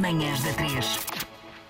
[0.00, 1.19] Manhãs da 3.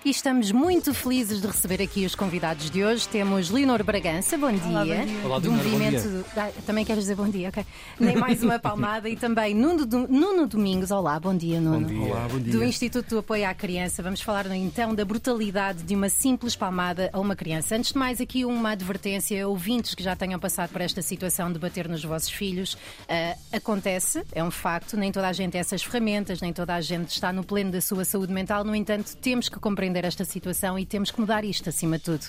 [0.03, 3.07] E estamos muito felizes de receber aqui os convidados de hoje.
[3.07, 4.65] Temos Leonor Bragança, bom dia.
[4.67, 5.25] Olá, bom dia.
[5.25, 6.09] Olá, do Leonor, bom movimento.
[6.09, 6.25] dia.
[6.35, 7.63] Ah, também queres dizer bom dia, ok?
[7.99, 9.07] Nem mais uma palmada.
[9.07, 10.89] E também Nuno, Nuno Domingos.
[10.89, 11.81] Olá, bom dia, Nuno.
[11.81, 12.13] Bom dia.
[12.13, 12.51] Olá, bom dia.
[12.51, 14.01] Do Instituto do Apoio à Criança.
[14.01, 17.75] Vamos falar então da brutalidade de uma simples palmada a uma criança.
[17.75, 19.47] Antes de mais, aqui uma advertência.
[19.47, 22.75] Ouvintes que já tenham passado por esta situação de bater nos vossos filhos.
[23.07, 24.97] Ah, acontece, é um facto.
[24.97, 27.81] Nem toda a gente tem essas ferramentas, nem toda a gente está no pleno da
[27.81, 28.63] sua saúde mental.
[28.63, 32.25] No entanto, temos que compreender esta situação e temos que mudar isto acima de tudo.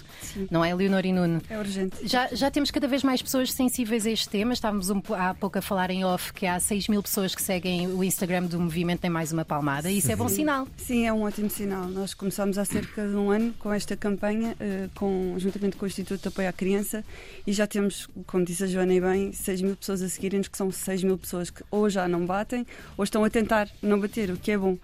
[0.51, 1.41] Não é, Leonor e Nuno?
[1.49, 1.97] É urgente.
[2.07, 4.53] Já, já temos cada vez mais pessoas sensíveis a este tema.
[4.53, 7.87] Estávamos um há pouco a falar em off que há 6 mil pessoas que seguem
[7.89, 9.91] o Instagram do movimento Tem Mais Uma Palmada.
[9.91, 10.67] Isso é bom sinal.
[10.77, 11.87] Sim, é um ótimo sinal.
[11.89, 15.89] Nós começámos há cerca de um ano com esta campanha, eh, com, juntamente com o
[15.89, 17.05] Instituto de Apoio à Criança,
[17.47, 20.57] e já temos, como disse a Joana e bem, 6 mil pessoas a seguirem-nos, que
[20.57, 24.31] são 6 mil pessoas que ou já não batem, ou estão a tentar não bater,
[24.31, 24.77] o que é bom.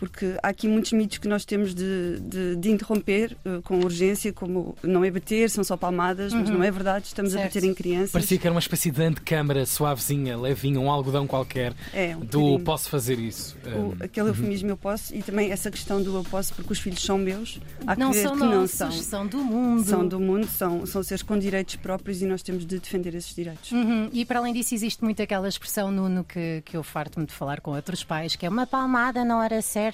[0.00, 4.32] Porque há aqui muitos mitos que nós temos de, de, de interromper eh, com urgência,
[4.32, 7.42] como não é bater, são só palmadas, mas não é verdade, estamos Certo.
[7.44, 8.10] a bater em crianças.
[8.12, 11.74] Parecia que era uma espécie de antecâmara suavezinha, levinha, um algodão qualquer.
[11.92, 13.56] É, um do posso fazer isso.
[13.66, 16.78] O- Um, aquele eufemismo eu posso e também essa questão do eu posso porque os
[16.80, 17.60] filhos são meus.
[17.86, 19.02] Há que Não são que nossos, não são.
[19.02, 19.26] são.
[19.26, 19.84] do mundo.
[19.84, 23.34] São do mundo, são, são seres com direitos próprios e nós temos de defender esses
[23.34, 23.70] direitos.
[23.70, 24.08] Uhum.
[24.14, 27.60] E para além disso, existe muito aquela expressão, Nuno, que, que eu farto-me de falar
[27.60, 29.89] com outros pais, que é uma palmada na hora certa,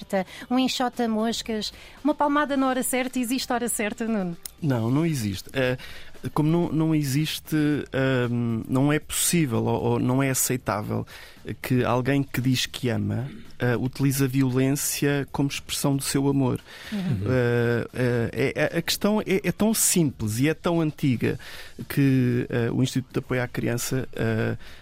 [0.49, 1.73] um enxota moscas.
[2.03, 4.37] Uma palmada na hora certa, existe hora certa, Nuno?
[4.61, 5.49] Não, não existe.
[5.53, 5.77] Eh,
[6.33, 7.55] como não, não existe,
[7.93, 11.05] ahm, não é possível ou, ou não é aceitável
[11.61, 13.27] que alguém que diz que ama
[13.59, 16.59] ah, utilize a violência como expressão do seu amor.
[16.93, 21.39] Ah, ah, é- é- a questão é, é tão simples e é tão antiga
[21.89, 24.07] que o Instituto de Apoio à Criança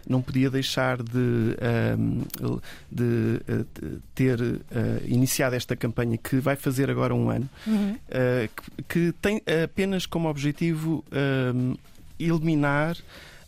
[0.07, 2.21] não podia deixar de, ahm,
[2.91, 3.41] de,
[4.13, 4.39] ter
[5.05, 7.49] iniciado esta campanha que vai fazer agora um ano.
[7.65, 7.91] Uhum.
[7.93, 8.49] Uh,
[8.87, 11.03] que, que tem apenas como objetivo
[11.53, 11.75] um,
[12.19, 12.95] eliminar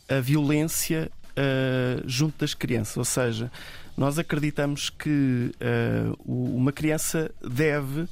[0.09, 2.97] a violência uh, junto das crianças.
[2.97, 3.51] Ou seja,
[3.95, 8.07] nós acreditamos que uh, o- uma criança deve,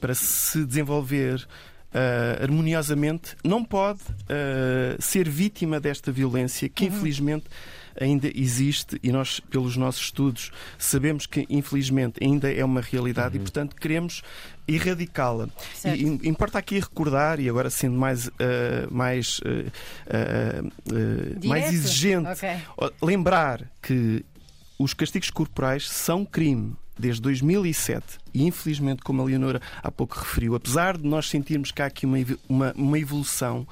[0.00, 1.36] para se desenvolver
[1.94, 7.46] uh, harmoniosamente, não pode uh, ser vítima desta violência que, infelizmente,
[8.00, 13.40] ainda existe e nós, pelos nossos estudos, sabemos que, infelizmente, ainda é uma realidade e,
[13.40, 14.22] portanto, queremos
[14.66, 15.48] erradicá-la.
[15.84, 19.70] E, importa aqui recordar, e agora sendo mais, ah, mais, ah,
[20.08, 22.48] ah, mais exigente, Ok.
[22.76, 24.24] ó, lembrar que
[24.78, 30.54] os castigos corporais são crime desde 2007 e infelizmente, como a Leonora há pouco referiu,
[30.54, 32.18] apesar de nós sentirmos que há aqui uma,
[32.48, 33.66] uma, uma evolução,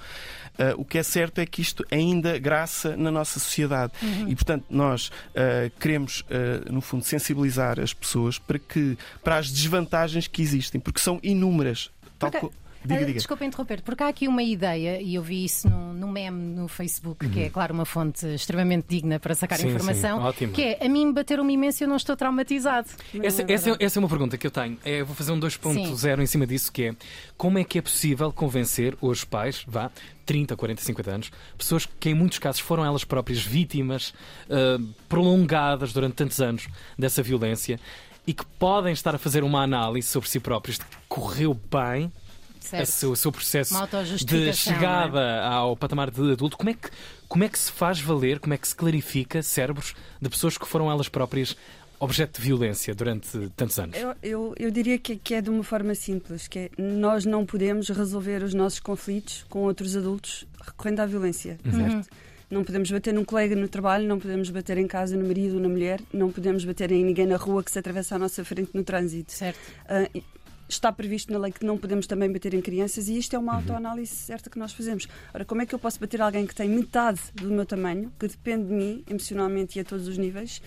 [0.59, 3.93] ah, o que é certo é que isto ainda graça na nossa sociedade.
[4.29, 9.51] E, portanto, nós ah, queremos, ah, no fundo, sensibilizar as pessoas para, que, para as
[9.51, 11.91] desvantagens que existem, porque são inúmeras.
[12.19, 12.53] Tal co-
[12.85, 13.19] Diga, Ah, diga.
[13.19, 16.69] Desculpa interromper, porque há aqui uma ideia, e eu vi isso num, num meme no
[16.69, 20.85] Facebook, que é, claro, uma fonte extremamente digna para sacar Sim, informação, sim, que é
[20.85, 22.89] a mim bateram-me imenso e eu não estou traumatizado.
[23.23, 24.79] Essa, Não é essa, essa é uma pergunta que eu tenho.
[24.85, 26.95] É, vou fazer um 2.0 em cima disso, que é
[27.37, 29.91] como é que é possível convencer os pais, vá,
[30.27, 34.15] 30, 40, 50 anos, pessoas que em muitos casos foram elas próprias vítimas
[34.51, 34.79] ah,
[35.09, 36.69] prolongadas durante tantos anos
[36.99, 37.79] dessa violência
[38.27, 42.11] e que podem estar a fazer uma análise sobre si próprios de que correu bem
[42.65, 42.83] Certo.
[42.83, 43.75] o seu, o seu processo
[44.25, 46.89] de chegada ao patamar de adulto, como é, que,
[47.29, 50.67] como é que se faz valer, como é que se clarifica cérebros de pessoas que
[50.67, 51.55] foram elas próprias
[52.01, 53.97] objeto de violência durante tantos anos?
[53.97, 57.45] Eu, eu, eu diria que, que é de uma forma simples, que é nós não
[57.45, 61.59] podemos resolver os nossos conflitos com outros adultos recorrendo à violência.
[61.63, 62.09] Certo?
[62.51, 65.61] Não podemos bater num colega no trabalho, não podemos bater em casa no marido ou
[65.61, 68.71] na mulher, não podemos bater em ninguém na rua que se atravessa à nossa frente
[68.73, 69.33] no trânsito.
[69.33, 69.59] Certo.
[70.15, 70.23] E
[70.75, 73.55] está previsto na lei que não podemos também bater em crianças e isto é uma
[73.55, 75.07] autoanálise certa que nós fazemos.
[75.33, 78.29] Ora, como é que eu posso bater alguém que tem metade do meu tamanho, que
[78.29, 80.61] depende de mim emocionalmente e a todos os níveis?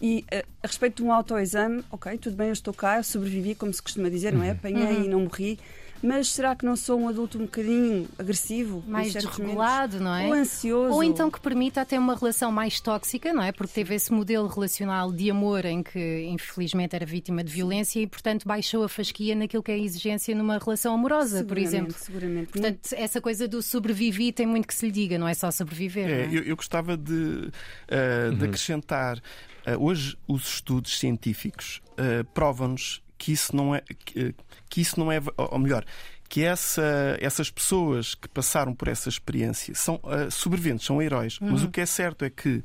[0.00, 3.54] E ah, a respeito de um autoexame, ok, tudo bem, eu estou cá, eu sobrevivi,
[3.54, 4.50] como se costuma dizer, não é?
[4.50, 5.58] Apanhei e não morri.
[6.04, 8.84] Mas será que não sou um adulto um bocadinho agressivo?
[8.86, 10.26] Mais desregulado, não é?
[10.26, 10.94] Ou ansioso?
[10.94, 13.52] Ou então que permita até uma relação mais tóxica, não é?
[13.52, 18.06] Porque teve esse modelo relacional de amor em que, infelizmente, era vítima de violência e,
[18.06, 21.94] portanto, baixou a fasquia naquilo que é a exigência numa relação amorosa, por exemplo.
[21.96, 22.52] Seguramente.
[22.52, 26.06] Portanto, essa coisa do sobrevivi tem muito que se lhe diga, não é só sobreviver.
[26.06, 26.36] É, não é?
[26.36, 27.50] eu, eu gostava de,
[27.88, 29.22] ah, de acrescentar.
[29.64, 33.80] ah, hoje, os estudos científicos ah, provam-nos que isso não é.
[34.04, 34.34] Que,
[34.68, 35.18] que isso não é.
[35.38, 35.82] Ou melhor,
[36.28, 41.38] que essa, essas pessoas que passaram por essa experiência são ah, sobreviventes, são heróis.
[41.40, 42.62] Mas o que é certo é que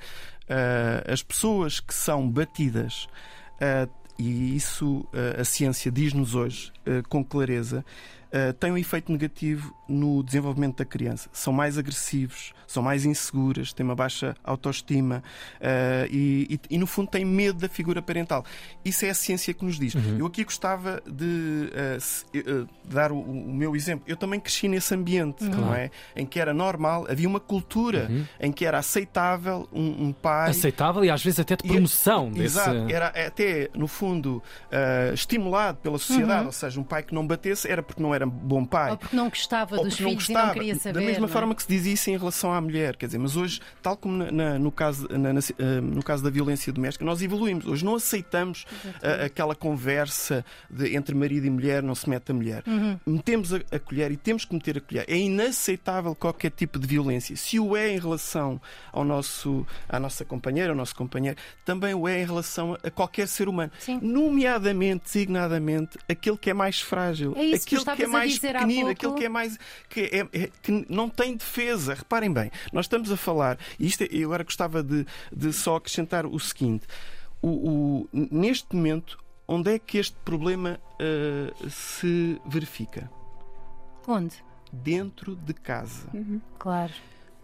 [0.50, 3.08] ah, as pessoas que são batidas.
[3.62, 3.88] ah,
[4.22, 5.08] e isso
[5.40, 6.74] a ciência diz-nos hoje
[7.08, 7.86] com clareza,
[8.30, 11.30] uh, têm um efeito negativo no desenvolvimento da criança.
[11.34, 15.24] São mais agressivos, são mais inseguras, têm uma baixa autoestima
[15.56, 18.46] uh, e, e, e, no fundo, têm medo da figura parental.
[18.86, 19.96] Isso é a ciência que nos diz.
[19.96, 20.18] Uhum.
[20.20, 24.06] Eu aqui gostava de uh, dar o, o, meu exemplo.
[24.08, 25.50] Eu também cresci nesse ambiente, uhum.
[25.50, 25.90] não é?
[26.16, 28.26] Em que era normal, havia uma cultura uhum.
[28.40, 30.52] em que era aceitável um, um, pai.
[30.52, 32.30] Aceitável e às vezes até de promoção.
[32.30, 32.60] E, desse...
[32.60, 34.44] Exato, era até, no fundo,
[35.14, 36.46] estimulado pela sociedade, uhum.
[36.48, 38.92] ou seja, um pai que não batesse era porque não era era bom pai.
[38.92, 40.40] Ou porque não gostava dos filhos gostava.
[40.40, 41.00] e não queria saber.
[41.00, 41.30] Da mesma é?
[41.30, 42.96] forma que se dizia isso em relação à mulher.
[42.96, 46.30] Quer dizer, mas hoje, tal como na, na, no, caso, na, uh, no caso da
[46.30, 47.66] violência doméstica, nós evoluímos.
[47.66, 52.34] Hoje não aceitamos uh, aquela conversa de entre marido e mulher, não se mete a
[52.34, 52.64] mulher.
[52.68, 53.00] Uhum.
[53.06, 55.06] Metemos a, a colher e temos que meter a colher.
[55.08, 57.36] É inaceitável qualquer tipo de violência.
[57.36, 58.60] Se o é em relação
[58.92, 63.28] ao nosso, à nossa companheira, ao nosso companheiro, também o é em relação a qualquer
[63.28, 63.72] ser humano.
[63.80, 64.00] Sim.
[64.02, 67.34] Nomeadamente, designadamente, aquele que é mais frágil.
[67.36, 68.92] É isso aquele que, que é mais pequenino, pouco...
[68.92, 69.58] aquele que é mais.
[69.90, 71.94] que, é, é, que não tem defesa.
[71.94, 75.76] Reparem bem, nós estamos a falar, e isto, é, eu agora gostava de, de só
[75.76, 76.86] acrescentar o seguinte:
[77.42, 79.18] o, o, neste momento,
[79.48, 83.10] onde é que este problema uh, se verifica?
[84.08, 84.36] Onde?
[84.72, 86.08] Dentro de casa.
[86.14, 86.40] Uhum.
[86.58, 86.94] Claro.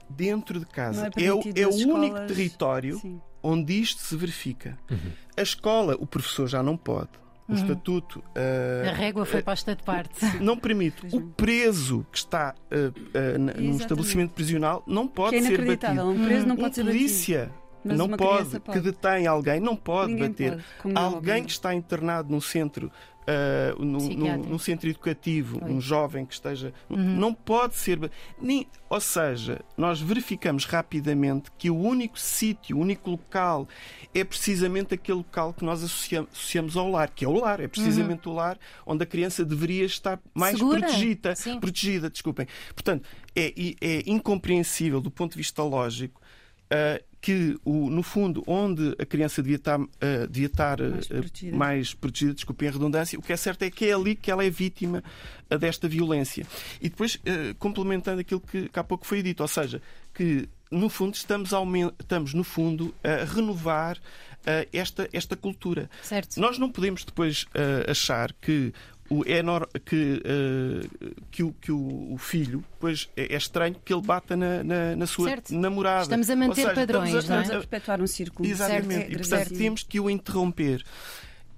[0.10, 1.10] Dentro de casa.
[1.18, 3.20] É, é, o, é o único território Sim.
[3.42, 4.78] onde isto se verifica.
[4.90, 5.12] Uhum.
[5.36, 7.58] A escola, o professor já não pode o uhum.
[7.58, 8.20] estatuto.
[8.20, 10.26] Uh, a régua foi uh, posta de parte.
[10.42, 11.06] Não permite.
[11.16, 16.10] O preso que está uh, num estabelecimento prisional não pode que é ser batido.
[16.10, 17.52] Um preso não um pode ser polícia
[17.86, 20.66] Mas não pode, pode, que detém alguém, não pode Ninguém bater.
[20.82, 22.92] Pode, alguém que está internado num centro
[23.26, 25.72] uh, num, centro educativo, Oi.
[25.72, 26.74] um jovem que esteja.
[26.90, 26.98] Uhum.
[26.98, 28.12] Não pode ser.
[28.40, 33.68] Nem, ou seja, nós verificamos rapidamente que o único sítio, o único local
[34.14, 37.68] é precisamente aquele local que nós associamos, associamos ao lar, que é o lar, é
[37.68, 38.34] precisamente uhum.
[38.34, 40.80] o lar onde a criança deveria estar mais Segura.
[40.80, 41.36] protegida.
[41.36, 41.60] Sim.
[41.60, 42.48] Protegida, desculpem.
[42.74, 46.22] Portanto, é, é incompreensível do ponto de vista lógico.
[46.66, 49.88] Uh, que, o, no fundo, onde a criança devia estar, uh,
[50.30, 51.58] devia estar mais, protegida.
[51.58, 54.46] mais protegida, desculpem a redundância, o que é certo é que é ali que ela
[54.46, 55.04] é vítima
[55.50, 56.46] uh, desta violência.
[56.80, 57.20] E depois,
[57.58, 59.82] complementando aquilo que, que há pouco foi dito, ou seja,
[60.14, 61.58] que no fundo estamos, a,
[62.00, 65.90] estamos no fundo a renovar uh, esta, esta cultura.
[66.04, 66.40] Certo.
[66.40, 68.72] Nós não podemos depois uh, achar que
[69.10, 69.42] o, é
[69.80, 74.64] que, uh, que, o, que o filho pois é, é, estranho que ele bata na,
[74.64, 75.54] na, na sua certo.
[75.54, 76.04] namorada.
[76.04, 77.58] Estamos a manter seja, padrões, estamos a, não é?
[77.58, 78.50] a perpetuar um círculo.
[78.50, 78.94] Exatamente.
[78.94, 79.12] Certo.
[79.12, 80.84] E portanto temos que o interromper.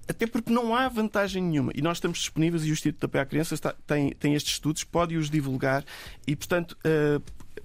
[0.06, 1.70] Até porque não há vantagem nenhuma.
[1.74, 4.54] E nós estamos disponíveis e o Instituto de Apoio à Criança está, tem, tem estes
[4.54, 5.84] estudos, pode-os divulgar
[6.26, 7.22] e, portanto, uh,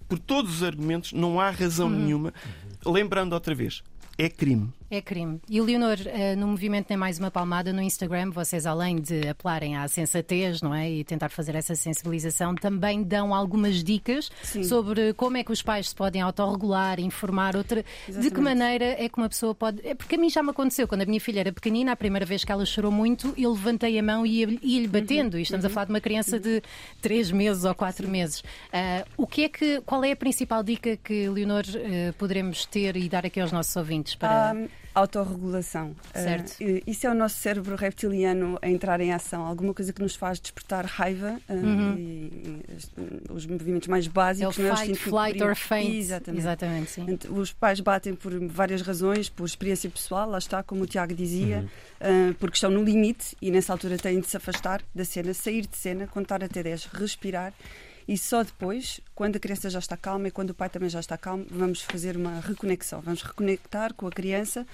[0.07, 2.00] por todos os argumentos, não há razão uhum.
[2.00, 2.33] nenhuma.
[2.86, 3.81] Lembrando outra vez,
[4.18, 4.71] é crime.
[4.93, 5.41] É crime.
[5.49, 9.75] E Leonor, uh, no movimento tem mais uma palmada no Instagram, vocês além de apelarem
[9.75, 14.61] à sensatez, não é, e tentar fazer essa sensibilização, também dão algumas dicas Sim.
[14.61, 18.29] sobre como é que os pais se podem autorregular, informar outra, Exatamente.
[18.29, 20.87] de que maneira é que uma pessoa pode, é porque a mim já me aconteceu
[20.87, 23.97] quando a minha filha era pequenina, a primeira vez que ela chorou muito, eu levantei
[23.97, 25.39] a mão e ia-lhe batendo, uhum.
[25.39, 25.71] e estamos uhum.
[25.71, 26.61] a falar de uma criança de
[27.01, 28.41] 3 meses ou 4 meses.
[28.41, 32.95] Uh, o que é que, qual é a principal dica que Leonor uh, poderemos ter
[32.95, 35.95] e dar aqui aos nossos ouvintes para um Autorregulação.
[36.13, 36.51] Certo.
[36.61, 39.45] Uh, isso é o nosso cérebro reptiliano a entrar em ação.
[39.45, 41.95] Alguma coisa que nos faz despertar raiva uh, uhum.
[41.97, 44.59] e, e, os movimentos mais básicos.
[44.59, 45.95] É o fight, flight or faint.
[45.95, 46.41] Exatamente.
[46.41, 47.05] Exatamente sim.
[47.29, 51.67] Os pais batem por várias razões, por experiência pessoal, lá está, como o Tiago dizia,
[52.01, 52.31] uhum.
[52.31, 55.65] uh, porque estão no limite e nessa altura têm de se afastar da cena, sair
[55.65, 57.53] de cena, contar até 10, respirar
[58.07, 61.00] e só depois, quando a criança já está calma e quando o pai também já
[61.00, 64.65] está calmo, vamos fazer uma reconexão, vamos reconectar com a criança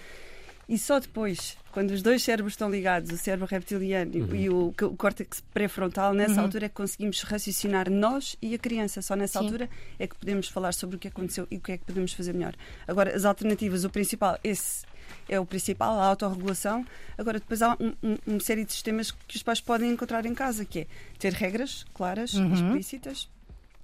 [0.69, 4.35] e só depois, quando os dois cérebros estão ligados, o cérebro reptiliano uhum.
[4.35, 6.41] e o, o córtex pré-frontal, nessa uhum.
[6.41, 9.01] altura é que conseguimos raciocinar nós e a criança.
[9.01, 9.45] Só nessa Sim.
[9.45, 12.13] altura é que podemos falar sobre o que aconteceu e o que é que podemos
[12.13, 12.53] fazer melhor.
[12.87, 14.85] Agora, as alternativas, o principal, esse
[15.27, 16.85] é o principal, a autorregulação.
[17.17, 20.33] Agora, depois há um, um, uma série de sistemas que os pais podem encontrar em
[20.33, 20.87] casa, que é
[21.17, 22.53] ter regras claras, uhum.
[22.53, 23.27] explícitas,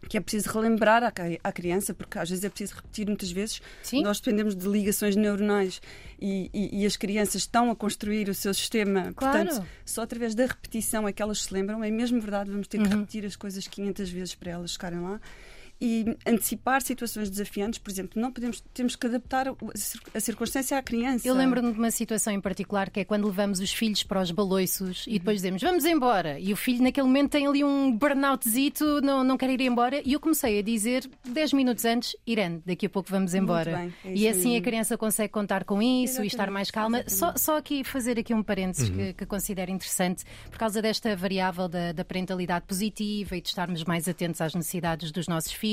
[0.08, 3.62] que é preciso relembrar à, criança, porque às vezes é preciso repetir muitas vezes.
[3.82, 4.04] Sim.
[4.04, 5.82] Nós dependemos de ligações neuronais
[6.20, 9.14] e, e, e, as crianças estão a construir o seu sistema.
[9.16, 9.46] Claro.
[9.46, 11.84] Portanto, só através da repetição é que elas se lembram.
[11.84, 13.00] É mesmo verdade, vamos ter que uhum.
[13.00, 15.20] repetir as coisas 500 vezes para elas chegarem lá.
[15.80, 19.48] E antecipar situações desafiantes, por exemplo, não podemos, temos que adaptar
[20.14, 21.28] a circunstância à criança.
[21.28, 24.32] Eu lembro-me de uma situação em particular que é quando levamos os filhos para os
[24.32, 26.40] baloiços e depois dizemos vamos embora.
[26.40, 30.02] E o filho naquele momento tem ali um burnoutzito, não, não quer ir embora.
[30.06, 33.78] E eu comecei a dizer 10 minutos antes, Irene, daqui a pouco vamos embora.
[33.78, 34.58] Bem, é e assim mesmo.
[34.60, 37.04] a criança consegue contar com isso Exatamente, e estar mais calma.
[37.08, 38.96] Só, só aqui fazer aqui um parênteses Uhum.
[38.96, 43.84] que, que considero interessante, por causa desta variável da, da parentalidade positiva e de estarmos
[43.84, 45.65] mais atentos às necessidades dos nossos filhos.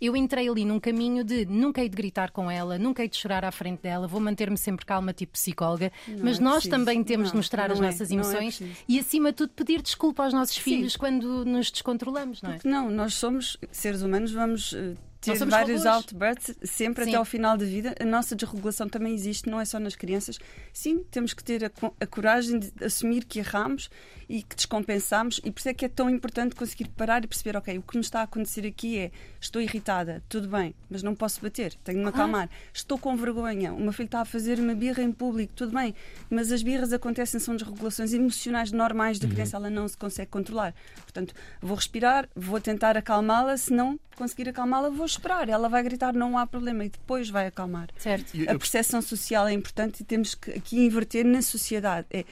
[0.00, 3.16] Eu entrei ali num caminho de nunca hei de gritar com ela, nunca hei de
[3.16, 6.70] chorar à frente dela, vou manter-me sempre calma, tipo psicóloga, mas é nós preciso.
[6.70, 8.80] também temos de Não, mostrar as não é, nossas não é emoções preciso.
[8.88, 12.54] e, acima de tudo, pedir desculpa aos nossos filhos quando nos descontrolamos, não é?
[12.54, 14.94] Porque não, nós somos seres humanos, vamos eh,
[15.32, 15.96] ter vários robôs.
[15.96, 17.10] outbursts sempre Sim.
[17.10, 17.94] até ao final da vida.
[18.00, 20.38] A nossa desregulação também existe, não é só nas crianças.
[20.72, 23.90] Sim, temos que ter a, a coragem de assumir que erramos
[24.28, 27.56] e que descompensamos, e por isso é que é tão importante conseguir parar e perceber:
[27.56, 31.14] ok, o que me está a acontecer aqui é estou irritada, tudo bem, mas não
[31.14, 32.48] posso bater, tenho de me acalmar.
[32.72, 35.94] Estou com vergonha, o meu filho está a fazer uma birra em público, tudo bem,
[36.28, 40.74] mas as birras acontecem, são desregulações emocionais normais da criança, ela não se consegue controlar.
[41.02, 45.48] Portanto, vou respirar, vou tentar acalmá-la, se não conseguir acalmá-la, vou esperar.
[45.48, 47.88] Ela vai gritar, não há problema, e depois vai acalmar.
[47.98, 48.32] Certo.
[48.48, 52.06] A percepção social é importante e temos que aqui inverter na sociedade.
[52.10, 52.24] É,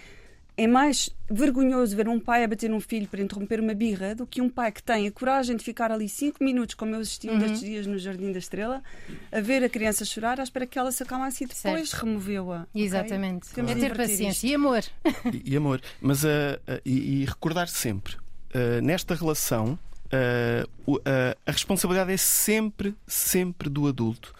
[0.57, 4.25] é mais vergonhoso ver um pai a bater num filho para interromper uma birra do
[4.25, 7.29] que um pai que tem a coragem de ficar ali cinco minutos, como eu assisti
[7.29, 8.81] um destes dias no Jardim da Estrela,
[9.33, 12.69] a ver a criança chorar, à espera que ela se acalmasse e depois removeu-a.
[12.73, 13.49] Exatamente.
[13.53, 14.47] Temos É de ter paciência isto.
[14.47, 14.85] e amor.
[15.33, 15.81] e, e amor.
[16.01, 18.17] Mas ah, ah, e, e recordar sempre,
[18.55, 19.77] ah, nesta relação,
[20.87, 24.35] o- ah, a responsabilidade é sempre, sempre do adulto.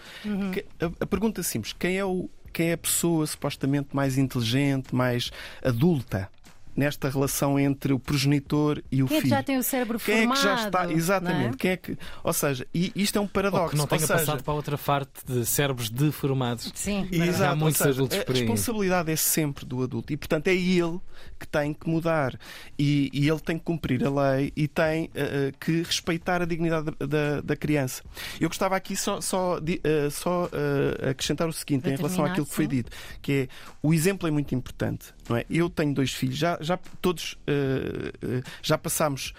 [0.53, 4.95] Que- a, a pergunta simples: quem é, o, quem é a pessoa supostamente mais inteligente,
[4.95, 5.31] mais
[5.63, 6.31] adulta?
[6.77, 9.37] Nesta relação entre o progenitor e o Quem é que filho.
[9.37, 10.37] já tem o cérebro Quem é formado?
[10.39, 10.85] que já está?
[10.85, 11.55] não Exatamente.
[11.55, 11.57] é?
[11.57, 13.63] Quem é que, ou seja, e isto é um paradoxo.
[13.65, 16.73] Ou que não tenha ou seja, passado para outra parte de cérebros deformados.
[16.75, 17.09] Sim.
[17.13, 20.49] e, Há Exato, muitos ou seja, adultos a responsabilidade é sempre do adulto e, portanto,
[20.49, 20.99] é ele
[21.39, 22.39] que tem que mudar
[22.79, 26.91] e, e ele tem que cumprir a lei e tem eh, que respeitar a dignidade
[26.99, 28.03] da, da- da criança.
[28.41, 32.33] Eu gostava aqui só, só, eh, só eh, acrescentar o seguinte Para em relação terminar,
[32.33, 32.71] àquilo que foi sim.
[32.71, 32.91] dito,
[33.23, 33.49] que é
[33.83, 35.07] o exemplo é muito importante.
[35.29, 35.45] Não é?
[35.49, 39.33] Eu tenho dois filhos, já, já todos eh, já passámos.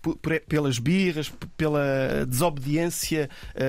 [0.00, 0.16] por-
[0.48, 3.28] pelas birras, pela desobediência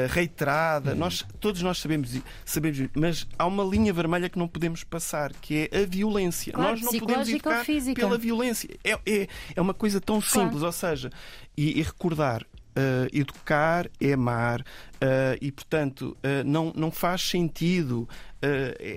[0.09, 0.91] reiterada.
[0.91, 0.97] Uhum.
[0.97, 2.11] Nós, todos nós sabemos,
[2.45, 2.91] sabemos, isso.
[2.95, 6.53] mas há uma linha vermelha que não podemos passar, que é a violência.
[6.53, 7.99] Claro, nós não podemos educar física.
[7.99, 8.69] pela violência.
[8.83, 11.09] É, é, é uma coisa tão simples, ou seja,
[11.57, 12.45] e, e recordar.
[12.77, 14.63] Eh, educar é amar
[15.01, 18.07] eh, e, portanto, eh, não, não faz sentido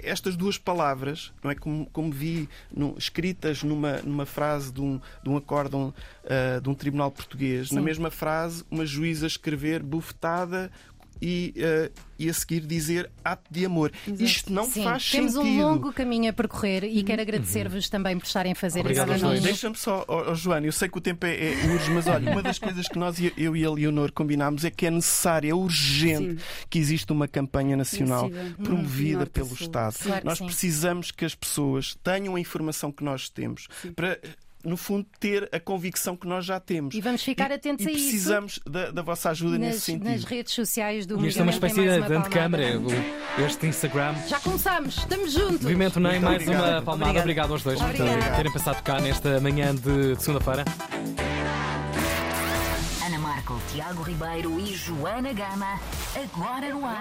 [0.03, 5.01] estas duas palavras, não é como, como vi no- escritas numa, numa frase de um,
[5.23, 5.95] de um acórdão
[6.63, 7.85] de um tribunal português, na Sim.
[7.87, 10.71] mesma frase, uma juíza escrever bufetada
[11.21, 13.93] e, eh, e a seguir dizer ato de amor.
[14.07, 14.23] Exato.
[14.23, 14.85] Isto não Sim.
[14.85, 15.51] faz Temos sentido.
[15.51, 19.21] um longo caminho a percorrer e quero agradecer-vos também por estarem a fazer Obrigado esse
[19.21, 19.43] caminho.
[19.43, 22.31] Deixa-me só, oh, oh, Joana, eu sei que o tempo é, é urge, mas olha,
[22.31, 25.55] uma das coisas que nós, eu e a Leonor combinámos é que é necessário, é
[25.55, 26.67] urgente Sim.
[26.69, 28.31] que exista uma campanha nacional
[28.63, 29.67] promovida a pelo Sul.
[29.67, 29.97] Estado.
[30.03, 30.47] Claro nós sim.
[30.47, 34.19] precisamos que as pessoas tenham a informação que nós temos para.
[34.65, 36.95] No fundo, ter a convicção que nós já temos.
[36.95, 38.03] E vamos ficar atentos e a isso.
[38.03, 40.11] precisamos da, da vossa ajuda nesse Nas, sentido.
[40.11, 42.65] nas redes sociais do E isto é uma Movimento espécie de Uma antecâmara.
[43.47, 44.15] Este Instagram.
[44.29, 45.63] Já começamos, estamos juntos.
[45.63, 46.63] Movimento NEM, Muito mais obrigado.
[46.73, 46.95] uma palmada.
[46.95, 47.21] Obrigada.
[47.21, 48.37] Obrigado aos dois por Obrigada.
[48.37, 50.65] terem passado cá nesta manhã de de segunda-feira.
[53.07, 55.81] Ana Marco, Tiago Ribeiro e Joana Gama,
[56.15, 56.99] agora no ar.